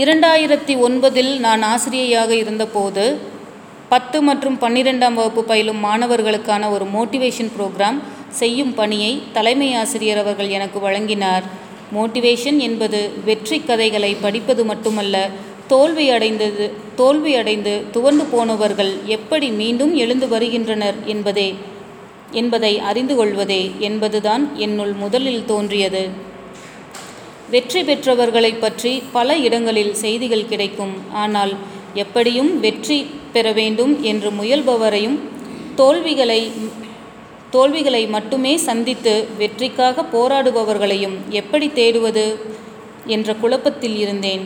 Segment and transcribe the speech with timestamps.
[0.00, 3.04] இரண்டாயிரத்தி ஒன்பதில் நான் ஆசிரியையாக இருந்தபோது
[3.92, 7.98] பத்து மற்றும் பன்னிரெண்டாம் வகுப்பு பயிலும் மாணவர்களுக்கான ஒரு மோட்டிவேஷன் ப்ரோக்ராம்
[8.40, 11.46] செய்யும் பணியை தலைமை ஆசிரியர் அவர்கள் எனக்கு வழங்கினார்.
[11.96, 15.16] மோட்டிவேஷன் என்பது வெற்றி கதைகளை படிப்பது மட்டுமல்ல
[15.72, 16.66] தோல்வி அடைந்தது
[17.00, 21.48] தோல்வி அடைந்து துவண்டு போனவர்கள் எப்படி மீண்டும் எழுந்து வருகின்றனர் என்பதே
[22.40, 26.04] என்பதை அறிந்து கொள்வதே என்பதுதான் என்னுள் முதலில் தோன்றியது.
[27.54, 30.94] வெற்றி பெற்றவர்களை பற்றி பல இடங்களில் செய்திகள் கிடைக்கும்.
[31.22, 31.52] ஆனால்
[32.02, 32.98] எப்படியும் வெற்றி
[33.34, 35.18] பெற வேண்டும் என்று முயல்பவரையும்
[35.80, 36.40] தோல்விகளை
[37.54, 42.24] தோல்விகளை மட்டுமே சந்தித்து வெற்றிக்காக போராடுபவர்களையும் எப்படி தேடுவது
[43.14, 44.42] என்ற குழப்பத்தில் இருந்தேன்.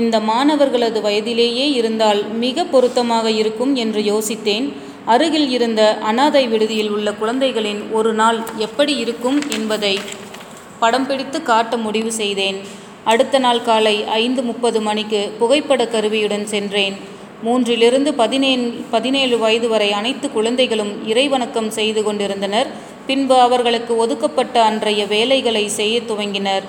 [0.00, 4.66] இந்த மாணவர்களது வயதிலேயே இருந்தால் மிக பொருத்தமாக இருக்கும் என்று யோசித்தேன்.
[5.14, 9.94] அருகில் இருந்த அனாதை விடுதியில் உள்ள குழந்தைகளின் ஒரு நாள் எப்படி இருக்கும் என்பதை
[10.80, 12.58] படம் பிடித்து காட்ட முடிவு செய்தேன்.
[13.04, 16.96] அடுத்த நாள் காலை ஐந்து முப்பது மணிக்கு புகைப்பட கருவியுடன் சென்றேன்.
[17.44, 22.66] மூன்றிலிருந்து பதினேழு பதினேழு வயது வரை அனைத்து குழந்தைகளும் இறைவணக்கம் செய்து கொண்டிருந்தனர்.
[23.06, 26.62] பின்பு அவர்களுக்கு ஒதுக்கப்பட்ட அன்றைய வேலைகளை செய்ய துவங்கினர்.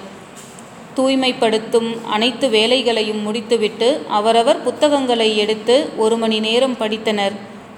[0.96, 7.36] தூய்மைப்படுத்தும் அனைத்து வேலைகளையும் முடித்துவிட்டு அவரவர் புத்தகங்களை எடுத்து ஒரு மணி நேரம் படித்தனர்.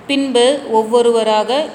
[0.08, 1.69] பின்பு ஒவ்வொருவராக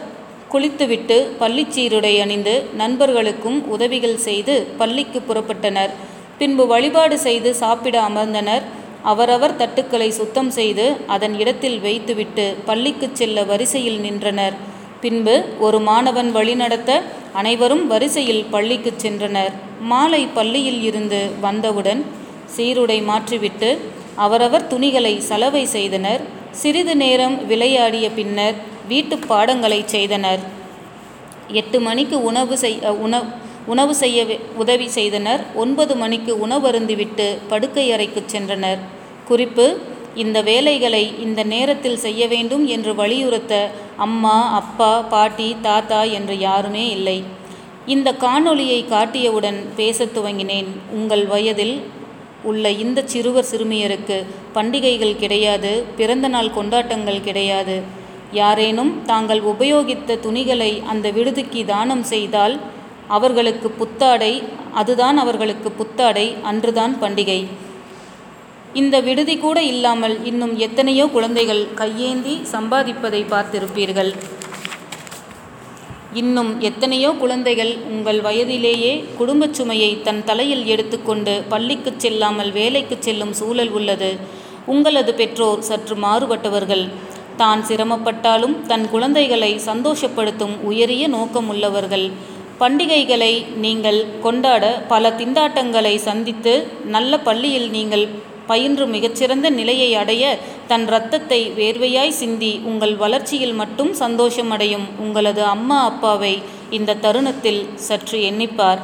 [0.52, 5.92] குளித்துவிட்டு பள்ளிச்சீருடை அணிந்து நண்பர்களுக்கும் உதவிகள் செய்து பள்ளிக்கு புறப்பட்டனர்.
[6.38, 8.64] பின்பு வழிபாடு செய்து சாப்பிட அமர்ந்தனர்.
[9.12, 14.56] அவரவர் தட்டுக்களை சுத்தம் செய்து அதன் இடத்தில் வைத்துவிட்டு பள்ளிக்கு செல்ல வரிசையில் நின்றனர்.
[15.00, 15.34] பின்பு
[15.66, 16.90] ஒரு மாணவன் வழிநடத்த
[17.40, 19.52] அனைவரும் வரிசையில் பள்ளிக்கு சென்றனர்.
[19.92, 22.00] மாலை பள்ளியில் இருந்து வந்தவுடன்
[22.56, 23.70] சீருடை மாற்றிவிட்டு
[24.24, 26.22] அவரவர் துணிகளை சலவை செய்தனர்.
[26.60, 28.56] சிறிது நேரம் விளையாடிய பின்னர்
[28.86, 30.42] வீட்டு பாடங்களை செய்தனர்.
[31.60, 33.26] எட்டு மணிக்கு உணவு செய் உணவு
[33.66, 34.24] உணவு செய்ய
[34.56, 35.42] உதவி செய்தனர்.
[35.54, 38.78] ஒன்பது மணிக்கு உணவருந்திவிட்டு படுக்கை அறைக்கு சென்றனர்.
[39.24, 39.66] குறிப்பு
[40.14, 47.18] இந்த வேலைகளை இந்த நேரத்தில் செய்ய வேண்டும் என்று வலியுறுத்த அம்மா அப்பா பாட்டி தாத்தா என்று யாருமே இல்லை.
[47.86, 50.70] இந்த காணொளியை காட்டியவுடன் பேசத் துவங்கினேன்.
[50.90, 51.76] உங்கள் வயதில்
[52.42, 54.16] உள்ள இந்த சிறுவர் சிறுமியருக்கு
[54.52, 57.95] பண்டிகைகள் கிடையாது பிறந்தநாள் கொண்டாட்டங்கள் கிடையாது.
[58.32, 62.56] யாரேனும் தாங்கள் உபயோகித்த துணிகளை அந்த விடுதிக்கு தானம் செய்தால்
[63.08, 64.42] அவர்களுக்கு புத்தாடை
[64.72, 67.46] அதுதான் அவர்களுக்கு புத்தாடை அன்றுதான் பண்டிகை.
[68.74, 74.10] இந்த விடுதி கூட இல்லாமல் இன்னும் எத்தனையோ குழந்தைகள் கையேந்தி சம்பாதிப்பதை பார்த்திருப்பீர்கள்.
[76.12, 83.70] இன்னும் எத்தனையோ குழந்தைகள் உங்கள் வயதிலேயே குடும்பச் சுமையை தன் தலையில் எடுத்துக்கொண்டு பள்ளிக்கு செல்லாமல் வேலைக்கு செல்லும் சூழல்
[83.70, 84.18] உள்ளது.
[84.66, 86.84] உங்களது பெற்றோர் சற்று மாறுபட்டவர்கள்.
[87.36, 92.06] தான் சிரமப்பட்டாலும் தன் குழந்தைகளை சந்தோஷப்படுத்தும் உயரிய நோக்கம் உள்ளவர்கள்
[92.60, 96.54] பண்டிகைகளை நீங்கள் கொண்டாட பல திண்டாட்டங்களை சந்தித்து
[96.84, 98.04] நல்ல பள்ளியில் நீங்கள்
[98.46, 100.24] பயின்று மிகச்சிறந்த நிலையை அடைய
[100.68, 106.34] தன் இரத்தத்தை வேர்வையாய் சிந்தி உங்கள் வளர்ச்சியில் மட்டும் சந்தோஷமடையும் உங்களது அம்மா அப்பாவை
[106.70, 108.80] இந்த தருணத்தில் சற்று எண்ணிப்பார்.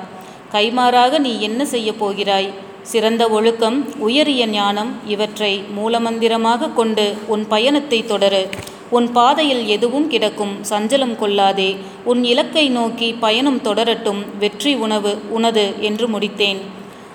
[0.53, 2.51] கைமாறாக நீ என்ன செய்ய போகிறாய்?
[2.83, 8.49] சிறந்த ஒழுக்கம் உயரிய ஞானம் இவற்றை மூலமந்திரமாக கொண்டு உன் பயணத்தை தொடரு.
[8.91, 11.77] உன் பாதையில் எதுவும் கிடக்கும் சஞ்சலம் கொள்ளாதே.
[12.05, 16.57] உன் இலக்கை நோக்கி பயணம் தொடரட்டும் வெற்றி உணவு உனது என்று முடித்தேன்.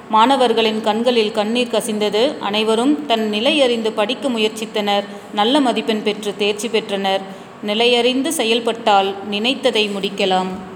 [0.10, 2.38] மாணவர்களின் கண்களில் கண்ணீர் கசிந்தது.
[2.40, 5.04] அனைவரும் தன் நிலையறிந்து படிக்க முயற்சித்தனர்.
[5.34, 7.22] நல்ல மதிப்பெண் பெற்று தேர்ச்சி பெற்றனர்.
[7.66, 10.67] நிலையறிந்து செயல்பட்டால் நினைத்ததை முடிக்கலாம்.